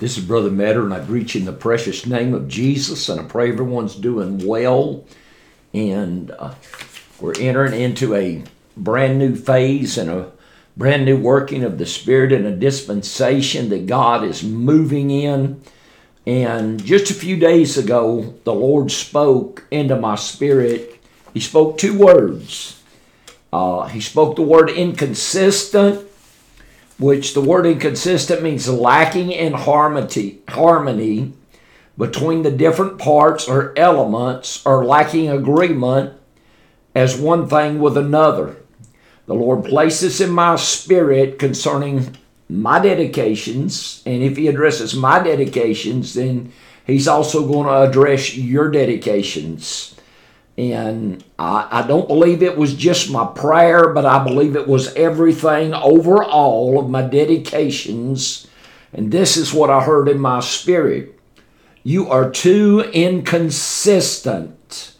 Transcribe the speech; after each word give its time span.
This 0.00 0.16
is 0.16 0.24
Brother 0.24 0.50
Meador, 0.50 0.84
and 0.84 0.94
I 0.94 1.04
greet 1.04 1.34
you 1.34 1.40
in 1.40 1.44
the 1.44 1.52
precious 1.52 2.06
name 2.06 2.32
of 2.32 2.48
Jesus, 2.48 3.10
and 3.10 3.20
I 3.20 3.24
pray 3.24 3.50
everyone's 3.50 3.94
doing 3.94 4.46
well. 4.46 5.04
And 5.74 6.30
uh, 6.30 6.54
we're 7.20 7.38
entering 7.38 7.78
into 7.78 8.14
a 8.14 8.42
brand 8.78 9.18
new 9.18 9.36
phase 9.36 9.98
and 9.98 10.08
a 10.08 10.32
brand 10.74 11.04
new 11.04 11.18
working 11.18 11.64
of 11.64 11.76
the 11.76 11.84
Spirit 11.84 12.32
and 12.32 12.46
a 12.46 12.56
dispensation 12.56 13.68
that 13.68 13.84
God 13.84 14.24
is 14.24 14.42
moving 14.42 15.10
in. 15.10 15.60
And 16.26 16.82
just 16.82 17.10
a 17.10 17.14
few 17.14 17.36
days 17.36 17.76
ago, 17.76 18.34
the 18.44 18.54
Lord 18.54 18.90
spoke 18.90 19.66
into 19.70 19.96
my 19.96 20.14
spirit. 20.14 20.98
He 21.34 21.40
spoke 21.40 21.76
two 21.76 21.98
words. 21.98 22.82
Uh, 23.52 23.86
he 23.88 24.00
spoke 24.00 24.36
the 24.36 24.42
word 24.42 24.70
inconsistent 24.70 26.09
which 27.00 27.32
the 27.32 27.40
word 27.40 27.64
inconsistent 27.64 28.42
means 28.42 28.68
lacking 28.68 29.32
in 29.32 29.54
harmony, 29.54 30.38
harmony 30.48 31.32
between 31.96 32.42
the 32.42 32.50
different 32.50 32.98
parts 32.98 33.48
or 33.48 33.72
elements 33.76 34.64
or 34.66 34.84
lacking 34.84 35.28
agreement 35.30 36.12
as 36.94 37.18
one 37.18 37.48
thing 37.48 37.80
with 37.80 37.96
another. 37.96 38.56
The 39.26 39.34
Lord 39.34 39.64
places 39.64 40.20
in 40.20 40.30
my 40.30 40.56
spirit 40.56 41.38
concerning 41.38 42.16
my 42.48 42.80
dedications, 42.80 44.02
and 44.04 44.22
if 44.22 44.36
He 44.36 44.48
addresses 44.48 44.94
my 44.94 45.22
dedications, 45.22 46.14
then 46.14 46.52
He's 46.86 47.08
also 47.08 47.46
going 47.46 47.66
to 47.66 47.88
address 47.88 48.36
your 48.36 48.70
dedications. 48.70 49.94
And 50.58 51.24
I, 51.38 51.68
I, 51.70 51.86
don't 51.86 52.08
believe 52.08 52.42
it 52.42 52.58
was 52.58 52.74
just 52.74 53.10
my 53.10 53.26
prayer, 53.26 53.94
but 53.94 54.04
I 54.04 54.22
believe 54.22 54.56
it 54.56 54.68
was 54.68 54.92
everything 54.94 55.72
overall 55.72 56.78
of 56.78 56.90
my 56.90 57.02
dedications. 57.02 58.46
And 58.92 59.10
this 59.10 59.36
is 59.36 59.54
what 59.54 59.70
I 59.70 59.82
heard 59.82 60.08
in 60.08 60.18
my 60.18 60.40
spirit 60.40 61.18
You 61.82 62.10
are 62.10 62.30
too 62.30 62.80
inconsistent. 62.92 64.92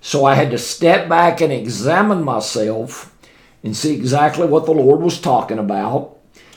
So 0.00 0.24
I 0.24 0.34
had 0.34 0.50
to 0.52 0.58
step 0.58 1.08
back 1.08 1.40
and 1.40 1.52
examine 1.52 2.22
myself 2.22 3.14
and 3.62 3.76
see 3.76 3.94
exactly 3.94 4.46
what 4.46 4.66
the 4.66 4.72
Lord 4.72 5.00
was 5.00 5.20
talking 5.20 5.58
about 5.58 6.16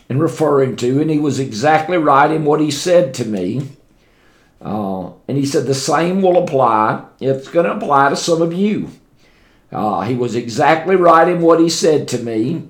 and 0.09 0.21
referring 0.21 0.75
to. 0.77 1.01
And 1.01 1.09
He 1.09 1.19
was 1.19 1.39
exactly 1.39 1.97
right 1.97 2.31
in 2.31 2.45
what 2.45 2.61
He 2.61 2.71
said 2.71 3.13
to 3.15 3.25
me. 3.25 3.69
Uh, 4.61 5.11
and 5.27 5.37
he 5.37 5.45
said 5.45 5.65
the 5.65 5.75
same 5.75 6.21
will 6.21 6.43
apply. 6.43 7.05
It's 7.19 7.47
going 7.47 7.65
to 7.65 7.75
apply 7.75 8.09
to 8.09 8.15
some 8.15 8.41
of 8.41 8.53
you. 8.53 8.89
Uh, 9.71 10.01
he 10.01 10.15
was 10.15 10.35
exactly 10.35 10.95
right 10.95 11.27
in 11.27 11.41
what 11.41 11.59
he 11.59 11.69
said 11.69 12.07
to 12.09 12.19
me. 12.19 12.69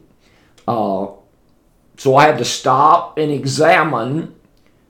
Uh, 0.68 1.08
so 1.98 2.16
I 2.16 2.26
had 2.26 2.38
to 2.40 2.46
stop 2.46 3.18
and 3.18 3.32
examine 3.32 4.36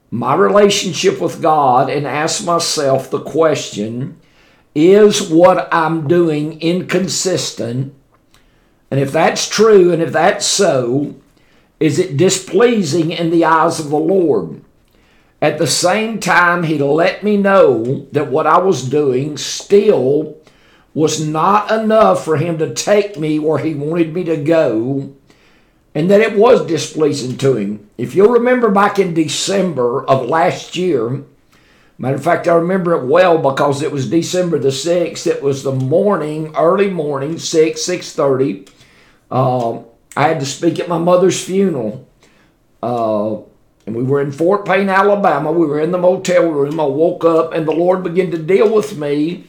my 0.09 0.35
relationship 0.35 1.19
with 1.19 1.41
God 1.41 1.89
and 1.89 2.07
ask 2.07 2.45
myself 2.45 3.09
the 3.09 3.21
question 3.21 4.19
is 4.73 5.29
what 5.29 5.67
I'm 5.71 6.07
doing 6.07 6.61
inconsistent? 6.61 7.93
And 8.91 8.99
if 8.99 9.11
that's 9.11 9.49
true 9.49 9.91
and 9.91 10.01
if 10.01 10.11
that's 10.11 10.45
so, 10.45 11.15
is 11.79 11.99
it 11.99 12.15
displeasing 12.15 13.11
in 13.11 13.31
the 13.31 13.43
eyes 13.43 13.79
of 13.79 13.89
the 13.89 13.97
Lord? 13.97 14.61
At 15.41 15.59
the 15.59 15.67
same 15.67 16.19
time, 16.19 16.63
he 16.63 16.79
let 16.79 17.23
me 17.23 17.37
know 17.37 18.07
that 18.11 18.31
what 18.31 18.47
I 18.47 18.57
was 18.57 18.89
doing 18.89 19.37
still 19.37 20.37
was 20.95 21.25
not 21.25 21.71
enough 21.71 22.25
for 22.25 22.37
him 22.37 22.57
to 22.57 22.73
take 22.73 23.19
me 23.19 23.37
where 23.37 23.59
he 23.59 23.75
wanted 23.75 24.15
me 24.15 24.23
to 24.23 24.37
go, 24.37 25.13
and 25.93 26.09
that 26.09 26.21
it 26.21 26.35
was 26.35 26.65
displeasing 26.65 27.37
to 27.37 27.55
him. 27.55 27.87
If 27.99 28.15
you'll 28.15 28.31
remember 28.31 28.71
back 28.71 28.97
in 28.97 29.13
December 29.13 30.03
of 30.05 30.25
last 30.25 30.75
year, 30.75 31.23
matter 31.99 32.15
of 32.15 32.23
fact, 32.23 32.47
I 32.47 32.55
remember 32.55 32.95
it 32.95 33.05
well 33.05 33.37
because 33.37 33.83
it 33.83 33.91
was 33.91 34.09
December 34.09 34.57
the 34.57 34.69
6th. 34.69 35.27
It 35.27 35.43
was 35.43 35.61
the 35.61 35.71
morning, 35.71 36.55
early 36.55 36.89
morning, 36.89 37.37
6, 37.37 37.79
6.30. 37.79 38.67
Uh, 39.29 39.83
I 40.15 40.29
had 40.29 40.39
to 40.39 40.47
speak 40.47 40.79
at 40.79 40.89
my 40.89 40.97
mother's 40.97 41.43
funeral. 41.43 42.07
Uh, 42.81 43.41
and 43.87 43.95
we 43.95 44.03
were 44.03 44.19
in 44.19 44.33
Fort 44.33 44.65
Payne, 44.65 44.89
Alabama. 44.89 45.49
We 45.49 45.65
were 45.65 45.79
in 45.79 45.91
the 45.91 45.97
motel 45.97 46.49
room. 46.49 46.77
I 46.77 46.83
woke 46.83 47.23
up 47.23 47.53
and 47.53 47.65
the 47.65 47.71
Lord 47.71 48.03
began 48.03 48.29
to 48.31 48.37
deal 48.37 48.71
with 48.71 48.97
me 48.97 49.45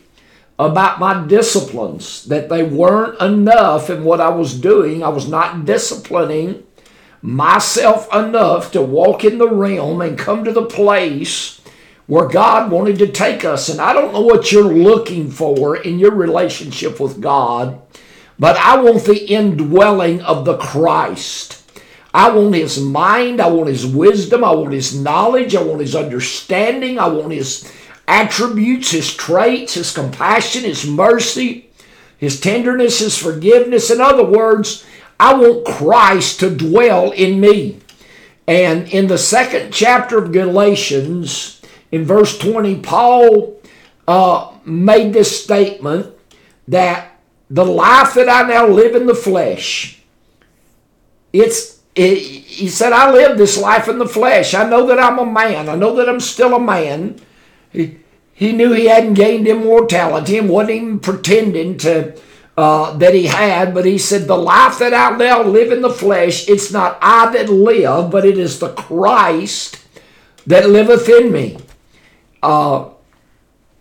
about 0.60 1.00
my 1.00 1.26
disciplines, 1.26 2.24
that 2.26 2.48
they 2.48 2.62
weren't 2.62 3.20
enough 3.20 3.90
in 3.90 4.04
what 4.04 4.20
I 4.20 4.28
was 4.28 4.58
doing. 4.58 5.02
I 5.02 5.08
was 5.08 5.28
not 5.28 5.64
disciplining 5.64 6.64
myself 7.20 8.14
enough 8.14 8.70
to 8.72 8.80
walk 8.80 9.24
in 9.24 9.38
the 9.38 9.48
realm 9.48 10.00
and 10.00 10.16
come 10.16 10.44
to 10.44 10.52
the 10.52 10.66
place 10.66 11.60
where 12.06 12.28
God 12.28 12.70
wanted 12.70 13.00
to 13.00 13.08
take 13.08 13.44
us. 13.44 13.68
And 13.68 13.80
I 13.80 13.92
don't 13.92 14.12
know 14.12 14.20
what 14.20 14.52
you're 14.52 14.72
looking 14.72 15.32
for 15.32 15.76
in 15.76 15.98
your 15.98 16.14
relationship 16.14 17.00
with 17.00 17.20
God, 17.20 17.82
but 18.38 18.56
I 18.56 18.80
want 18.80 19.02
the 19.02 19.26
indwelling 19.26 20.22
of 20.22 20.44
the 20.44 20.58
Christ. 20.58 21.57
I 22.12 22.30
want 22.30 22.54
his 22.54 22.80
mind. 22.80 23.40
I 23.40 23.48
want 23.48 23.68
his 23.68 23.86
wisdom. 23.86 24.44
I 24.44 24.52
want 24.52 24.72
his 24.72 24.98
knowledge. 24.98 25.54
I 25.54 25.62
want 25.62 25.80
his 25.80 25.94
understanding. 25.94 26.98
I 26.98 27.08
want 27.08 27.32
his 27.32 27.70
attributes, 28.06 28.90
his 28.90 29.14
traits, 29.14 29.74
his 29.74 29.92
compassion, 29.92 30.64
his 30.64 30.86
mercy, 30.86 31.70
his 32.16 32.40
tenderness, 32.40 33.00
his 33.00 33.18
forgiveness. 33.18 33.90
In 33.90 34.00
other 34.00 34.24
words, 34.24 34.84
I 35.20 35.34
want 35.34 35.66
Christ 35.66 36.40
to 36.40 36.50
dwell 36.50 37.12
in 37.12 37.40
me. 37.40 37.80
And 38.46 38.88
in 38.88 39.08
the 39.08 39.18
second 39.18 39.72
chapter 39.72 40.16
of 40.16 40.32
Galatians, 40.32 41.60
in 41.92 42.04
verse 42.04 42.38
20, 42.38 42.80
Paul 42.80 43.60
uh, 44.06 44.52
made 44.64 45.12
this 45.12 45.44
statement 45.44 46.14
that 46.66 47.12
the 47.50 47.64
life 47.64 48.14
that 48.14 48.28
I 48.28 48.48
now 48.48 48.66
live 48.66 48.94
in 48.94 49.06
the 49.06 49.14
flesh, 49.14 50.00
it's 51.32 51.77
he 52.06 52.68
said, 52.68 52.92
I 52.92 53.10
live 53.10 53.36
this 53.36 53.58
life 53.58 53.88
in 53.88 53.98
the 53.98 54.06
flesh. 54.06 54.54
I 54.54 54.68
know 54.68 54.86
that 54.86 54.98
I'm 54.98 55.18
a 55.18 55.26
man. 55.26 55.68
I 55.68 55.74
know 55.74 55.96
that 55.96 56.08
I'm 56.08 56.20
still 56.20 56.54
a 56.54 56.60
man. 56.60 57.20
He, 57.72 57.98
he 58.32 58.52
knew 58.52 58.72
he 58.72 58.86
hadn't 58.86 59.14
gained 59.14 59.48
immortality 59.48 60.38
and 60.38 60.48
wasn't 60.48 60.70
even 60.70 61.00
pretending 61.00 61.76
to 61.78 62.18
uh, 62.56 62.96
that 62.98 63.14
he 63.14 63.26
had, 63.26 63.72
but 63.72 63.84
he 63.84 63.98
said, 63.98 64.26
The 64.26 64.36
life 64.36 64.78
that 64.80 64.92
I 64.92 65.16
now 65.16 65.42
live 65.42 65.70
in 65.72 65.80
the 65.80 65.90
flesh, 65.90 66.48
it's 66.48 66.72
not 66.72 66.98
I 67.00 67.32
that 67.32 67.48
live, 67.48 68.10
but 68.10 68.24
it 68.24 68.36
is 68.36 68.58
the 68.58 68.72
Christ 68.74 69.84
that 70.46 70.68
liveth 70.68 71.08
in 71.08 71.32
me. 71.32 71.58
Uh, 72.42 72.90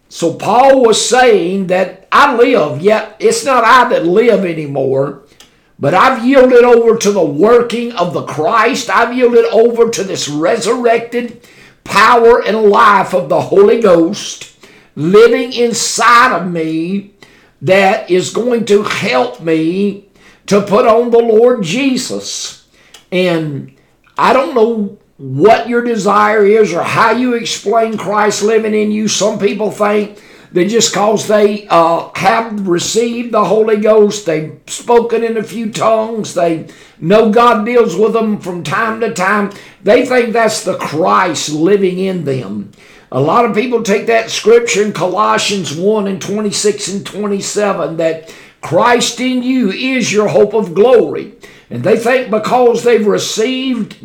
so 0.10 0.34
Paul 0.36 0.84
was 0.84 1.08
saying 1.08 1.68
that 1.68 2.08
I 2.12 2.36
live, 2.36 2.82
yet 2.82 3.16
it's 3.20 3.44
not 3.46 3.64
I 3.64 3.90
that 3.90 4.06
live 4.06 4.46
anymore, 4.46 5.24
but 5.80 5.94
I've 5.94 6.26
yielded 6.26 6.64
over 6.64 6.98
to 6.98 7.12
the 7.12 7.26
working 7.26 7.92
of 7.94 8.14
the 8.14 8.26
Christ. 8.26 8.90
I've 8.90 9.16
yielded 9.16 9.46
over 9.46 9.90
to 9.90 10.04
this 10.04 10.28
resurrected 10.28 11.48
power 11.84 12.44
and 12.44 12.64
life 12.64 13.14
of 13.14 13.30
the 13.30 13.42
Holy 13.42 13.80
Ghost 13.80 14.56
living 14.96 15.54
inside 15.54 16.36
of 16.36 16.52
me 16.52 17.14
that 17.62 18.10
is 18.10 18.34
going 18.34 18.66
to 18.66 18.84
help 18.84 19.42
me 19.42 20.10
to 20.48 20.62
put 20.62 20.88
on 20.88 21.12
the 21.12 21.20
Lord 21.20 21.64
Jesus. 21.64 22.68
And 23.12 23.76
I 24.18 24.34
don't 24.34 24.56
know 24.56 24.98
what 25.18 25.68
your 25.68 25.84
desire 25.84 26.46
is 26.46 26.74
or 26.74 26.84
how 26.84 27.12
you 27.12 27.34
explain 27.34 27.98
Christ 27.98 28.44
living 28.44 28.74
in 28.74 28.92
you. 28.92 29.08
Some 29.08 29.40
people 29.40 29.72
think 29.72 30.20
that 30.52 30.70
just 30.70 30.94
because 30.94 31.28
they 31.28 31.68
uh, 31.68 32.10
have 32.16 32.68
received 32.68 33.34
the 33.34 33.46
Holy 33.46 33.78
Ghost, 33.78 34.26
they've 34.26 34.60
spoken 34.68 35.24
in 35.24 35.38
a 35.38 35.44
few 35.44 35.72
tongues, 35.72 36.34
they 36.34 36.68
know 37.00 37.32
God 37.32 37.66
deals 37.66 37.96
with 37.96 38.14
them 38.14 38.40
from 38.40 38.64
time 38.64 39.00
to 39.02 39.14
time, 39.14 39.52
they 39.84 40.06
think 40.06 40.34
that's 40.34 40.64
the 40.64 40.78
Christ 40.78 41.50
living 41.50 42.00
in 42.00 42.26
them. 42.26 42.72
A 43.12 43.22
lot 43.22 43.46
of 43.46 43.56
people 43.56 43.84
take 43.84 44.08
that 44.08 44.30
scripture 44.30 44.84
in 44.84 44.92
Colossians 44.92 45.76
1 45.76 46.08
and 46.08 46.22
26 46.22 46.88
and 46.90 47.06
27 47.06 47.98
that 47.98 48.34
Christ 48.62 49.20
in 49.22 49.44
you 49.44 49.72
is 49.72 50.12
your 50.12 50.28
hope 50.28 50.54
of 50.54 50.74
glory. 50.74 51.34
And 51.70 51.84
they 51.84 51.98
think 51.98 52.30
because 52.30 52.84
they've 52.84 53.06
received 53.06 53.96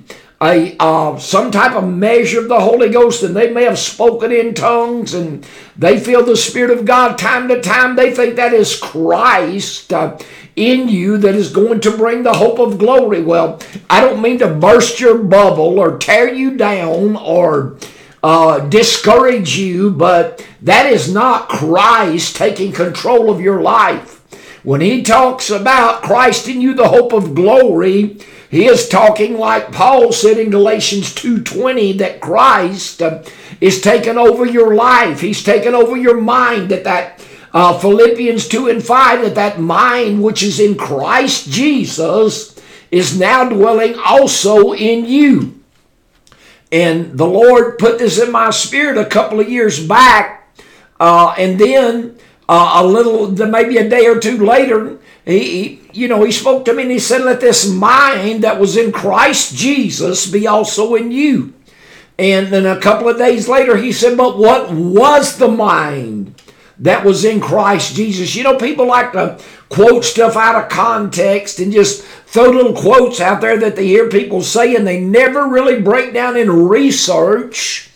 a 0.43 0.77
uh, 0.81 1.17
some 1.19 1.53
type 1.53 1.75
of 1.75 1.89
measure 1.89 2.41
of 2.41 2.49
the 2.49 2.61
Holy 2.61 2.91
Ghost, 2.91 3.23
and 3.23 3.37
they 3.37 3.51
may 3.53 3.65
have 3.65 3.79
spoken 3.79 4.33
in 4.33 4.55
tongues, 4.55 5.15
and 5.15 5.47
they 5.77 6.01
feel 6.01 6.25
the 6.25 6.37
Spirit 6.37 6.77
of 6.77 6.85
God 6.85 7.17
time 7.17 7.49
to 7.49 7.61
time. 7.61 7.95
They 7.95 8.13
think 8.13 8.35
that 8.37 8.53
is 8.53 8.79
Christ 8.79 9.93
uh, 9.93 10.19
in 10.57 10.89
you 10.89 11.17
that 11.19 11.37
is 11.37 11.53
going 11.53 11.81
to 11.81 11.97
bring 11.97 12.25
the 12.25 12.35
hope 12.35 12.59
of 12.59 12.79
glory. 12.79 13.23
Well, 13.23 13.61
I 13.89 14.01
don't 14.01 14.21
mean 14.21 14.39
to 14.41 14.53
burst 14.53 14.99
your 14.99 15.19
bubble 15.19 15.79
or 15.79 15.99
tear 15.99 16.35
you 16.35 16.57
down 16.57 17.17
or 17.17 17.79
uh, 18.23 18.61
discourage 18.61 19.57
you, 19.57 19.91
but 19.91 20.47
that 20.61 20.87
is 20.87 21.13
not 21.13 21.49
Christ 21.49 22.37
taking 22.37 22.73
control 22.73 23.31
of 23.31 23.41
your 23.41 23.63
life. 23.63 24.22
When 24.63 24.81
he 24.81 25.03
talks 25.03 25.51
about 25.51 26.03
Christ 26.03 26.47
in 26.47 26.61
you, 26.61 26.75
the 26.75 26.89
hope 26.89 27.13
of 27.13 27.35
glory, 27.35 28.19
he 28.49 28.67
is 28.67 28.89
talking 28.89 29.37
like 29.37 29.73
Paul 29.73 30.13
said 30.13 30.39
in 30.39 30.51
Galatians 30.51 31.15
2:20 31.15 31.99
that 31.99 32.21
Christ 32.21 33.03
uh, 33.03 33.23
is 33.61 33.81
taking 33.81 34.19
over 34.19 34.47
your 34.47 34.75
life. 34.75 35.21
He's 35.21 35.43
taken 35.43 35.75
over 35.75 35.97
your 35.97 36.21
mind. 36.21 36.69
That 36.69 36.85
that 36.85 37.25
uh, 37.53 37.79
Philippians 37.79 38.47
2 38.49 38.69
and 38.69 38.85
5 38.85 39.23
that 39.23 39.35
that 39.35 39.61
mind 39.61 40.23
which 40.23 40.43
is 40.43 40.61
in 40.61 40.77
Christ 40.77 41.51
Jesus 41.51 42.59
is 42.91 43.19
now 43.19 43.49
dwelling 43.49 43.95
also 43.99 44.73
in 44.75 45.07
you. 45.07 45.59
And 46.71 47.19
the 47.19 47.27
Lord 47.27 47.79
put 47.79 47.99
this 47.99 48.19
in 48.21 48.31
my 48.31 48.51
spirit 48.51 48.97
a 48.97 49.05
couple 49.05 49.41
of 49.41 49.49
years 49.49 49.85
back, 49.85 50.55
uh, 51.01 51.35
and 51.37 51.59
then 51.59 52.17
uh, 52.49 52.73
a 52.77 52.87
little, 52.87 53.31
maybe 53.47 53.77
a 53.79 53.89
day 53.89 54.07
or 54.07 54.19
two 54.19 54.45
later, 54.45 54.99
he, 55.25 55.81
you 55.93 56.09
know, 56.09 56.25
he 56.25 56.33
spoke 56.33 56.65
to 56.65 56.73
me 56.73 56.83
and 56.83 56.91
he 56.91 56.99
said, 56.99 57.23
"Let 57.23 57.41
this 57.41 57.69
mind 57.69 58.43
that 58.43 58.59
was 58.59 58.77
in 58.77 58.93
Christ 58.93 59.55
Jesus 59.57 60.31
be 60.31 60.47
also 60.47 60.95
in 60.95 61.13
you." 61.13 61.55
And 62.19 62.49
then 62.49 62.67
a 62.67 62.81
couple 62.81 63.09
of 63.09 63.19
days 63.19 63.49
later, 63.49 63.77
he 63.77 63.93
said, 63.93 64.17
"But 64.17 64.37
what 64.37 64.73
was 64.73 65.39
the 65.39 65.49
mind 65.49 66.35
that 66.79 67.05
was 67.05 67.25
in 67.25 67.41
Christ 67.41 67.95
Jesus?" 67.95 68.35
You 68.35 68.43
know, 68.43 68.57
people 68.57 68.87
like 68.87 69.13
to 69.13 69.39
quote 69.69 70.05
stuff 70.05 70.37
out 70.37 70.63
of 70.63 70.69
context 70.69 71.59
and 71.59 71.73
just 71.73 72.03
throw 72.03 72.51
little 72.51 72.75
quotes 72.75 73.21
out 73.21 73.41
there 73.41 73.59
that 73.59 73.75
they 73.75 73.87
hear 73.87 74.09
people 74.09 74.43
say, 74.43 74.75
and 74.75 74.87
they 74.87 75.01
never 75.01 75.47
really 75.47 75.81
break 75.81 76.13
down 76.13 76.37
and 76.37 76.69
research 76.69 77.91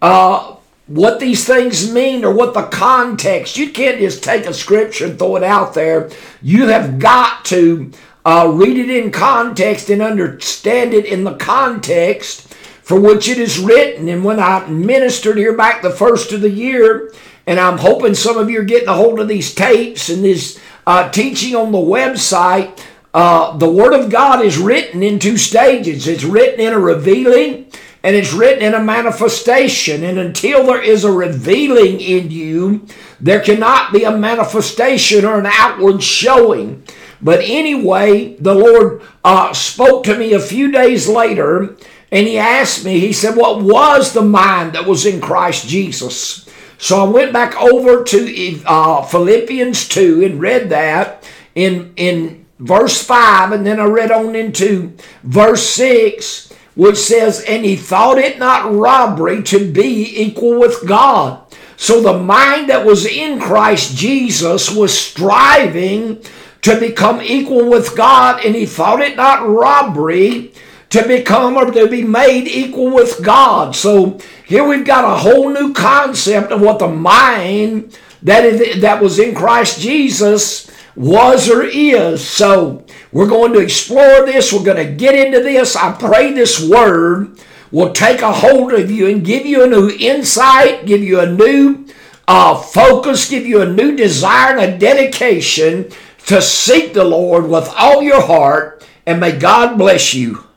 uh, 0.00 0.56
what 0.88 1.20
these 1.20 1.46
things 1.46 1.92
mean 1.92 2.24
or 2.24 2.34
what 2.34 2.54
the 2.54 2.66
context. 2.66 3.56
You 3.56 3.70
can't 3.70 3.98
just 3.98 4.24
take 4.24 4.46
a 4.46 4.54
scripture 4.54 5.06
and 5.06 5.18
throw 5.18 5.36
it 5.36 5.44
out 5.44 5.74
there. 5.74 6.10
You 6.42 6.68
have 6.68 6.98
got 6.98 7.44
to 7.46 7.92
uh, 8.24 8.50
read 8.52 8.76
it 8.76 8.90
in 8.90 9.12
context 9.12 9.90
and 9.90 10.02
understand 10.02 10.94
it 10.94 11.04
in 11.04 11.24
the 11.24 11.36
context 11.36 12.52
for 12.82 12.98
which 12.98 13.28
it 13.28 13.38
is 13.38 13.58
written. 13.58 14.08
And 14.08 14.24
when 14.24 14.40
I 14.40 14.66
ministered 14.66 15.36
here 15.36 15.54
back 15.54 15.82
the 15.82 15.90
first 15.90 16.32
of 16.32 16.40
the 16.40 16.50
year, 16.50 17.12
and 17.46 17.60
I'm 17.60 17.78
hoping 17.78 18.14
some 18.14 18.38
of 18.38 18.50
you 18.50 18.60
are 18.60 18.64
getting 18.64 18.88
a 18.88 18.94
hold 18.94 19.20
of 19.20 19.28
these 19.28 19.54
tapes 19.54 20.08
and 20.08 20.24
this 20.24 20.58
uh, 20.86 21.10
teaching 21.10 21.54
on 21.54 21.70
the 21.70 21.78
website, 21.78 22.82
uh, 23.12 23.56
the 23.56 23.70
Word 23.70 23.92
of 23.92 24.10
God 24.10 24.42
is 24.42 24.58
written 24.58 25.02
in 25.02 25.18
two 25.18 25.36
stages. 25.36 26.08
It's 26.08 26.24
written 26.24 26.60
in 26.60 26.72
a 26.72 26.78
revealing 26.78 27.70
and 28.08 28.16
it's 28.16 28.32
written 28.32 28.64
in 28.64 28.72
a 28.72 28.82
manifestation. 28.82 30.02
And 30.02 30.18
until 30.18 30.64
there 30.64 30.82
is 30.82 31.04
a 31.04 31.12
revealing 31.12 32.00
in 32.00 32.30
you, 32.30 32.86
there 33.20 33.38
cannot 33.38 33.92
be 33.92 34.04
a 34.04 34.16
manifestation 34.16 35.26
or 35.26 35.38
an 35.38 35.44
outward 35.44 36.02
showing. 36.02 36.84
But 37.20 37.40
anyway, 37.42 38.34
the 38.36 38.54
Lord 38.54 39.02
uh, 39.22 39.52
spoke 39.52 40.04
to 40.04 40.16
me 40.16 40.32
a 40.32 40.40
few 40.40 40.72
days 40.72 41.06
later 41.06 41.76
and 42.10 42.26
He 42.26 42.38
asked 42.38 42.82
me, 42.82 42.98
He 42.98 43.12
said, 43.12 43.36
What 43.36 43.62
was 43.62 44.14
the 44.14 44.22
mind 44.22 44.72
that 44.72 44.86
was 44.86 45.04
in 45.04 45.20
Christ 45.20 45.68
Jesus? 45.68 46.48
So 46.78 47.04
I 47.04 47.10
went 47.10 47.34
back 47.34 47.60
over 47.60 48.04
to 48.04 48.62
uh, 48.64 49.02
Philippians 49.02 49.86
2 49.86 50.24
and 50.24 50.40
read 50.40 50.70
that 50.70 51.28
in, 51.54 51.92
in 51.96 52.46
verse 52.58 53.04
5, 53.04 53.52
and 53.52 53.66
then 53.66 53.78
I 53.78 53.84
read 53.84 54.10
on 54.10 54.34
into 54.34 54.96
verse 55.22 55.68
6, 55.68 56.47
which 56.78 56.96
says, 56.96 57.40
And 57.40 57.64
he 57.64 57.74
thought 57.74 58.18
it 58.18 58.38
not 58.38 58.72
robbery 58.72 59.42
to 59.42 59.68
be 59.72 60.22
equal 60.22 60.60
with 60.60 60.86
God. 60.86 61.42
So 61.76 62.00
the 62.00 62.16
mind 62.16 62.70
that 62.70 62.86
was 62.86 63.04
in 63.04 63.40
Christ 63.40 63.96
Jesus 63.96 64.70
was 64.70 64.96
striving 64.96 66.22
to 66.62 66.78
become 66.78 67.20
equal 67.20 67.68
with 67.68 67.96
God, 67.96 68.44
and 68.44 68.54
he 68.54 68.64
thought 68.64 69.00
it 69.00 69.16
not 69.16 69.48
robbery 69.48 70.52
to 70.90 71.04
become 71.04 71.56
or 71.56 71.68
to 71.68 71.88
be 71.88 72.04
made 72.04 72.46
equal 72.46 72.94
with 72.94 73.24
God. 73.24 73.74
So 73.74 74.20
here 74.46 74.62
we've 74.62 74.86
got 74.86 75.04
a 75.04 75.18
whole 75.18 75.50
new 75.50 75.72
concept 75.72 76.52
of 76.52 76.60
what 76.60 76.78
the 76.78 76.86
mind 76.86 77.98
that, 78.22 78.44
is, 78.44 78.82
that 78.82 79.02
was 79.02 79.18
in 79.18 79.34
Christ 79.34 79.80
Jesus 79.80 80.70
was 80.98 81.48
or 81.48 81.62
is. 81.62 82.26
So 82.28 82.84
we're 83.12 83.28
going 83.28 83.52
to 83.52 83.60
explore 83.60 84.26
this. 84.26 84.52
We're 84.52 84.64
going 84.64 84.84
to 84.84 84.92
get 84.92 85.14
into 85.14 85.40
this. 85.40 85.76
I 85.76 85.92
pray 85.92 86.32
this 86.32 86.60
word 86.60 87.38
will 87.70 87.92
take 87.92 88.20
a 88.20 88.32
hold 88.32 88.72
of 88.72 88.90
you 88.90 89.08
and 89.08 89.24
give 89.24 89.46
you 89.46 89.62
a 89.62 89.68
new 89.68 89.90
insight, 89.90 90.86
give 90.86 91.02
you 91.02 91.20
a 91.20 91.30
new 91.30 91.86
uh, 92.26 92.56
focus, 92.56 93.30
give 93.30 93.46
you 93.46 93.60
a 93.60 93.72
new 93.72 93.94
desire 93.94 94.58
and 94.58 94.74
a 94.74 94.78
dedication 94.78 95.90
to 96.26 96.42
seek 96.42 96.94
the 96.94 97.04
Lord 97.04 97.46
with 97.46 97.72
all 97.78 98.02
your 98.02 98.22
heart. 98.22 98.84
And 99.06 99.20
may 99.20 99.38
God 99.38 99.78
bless 99.78 100.14
you. 100.14 100.47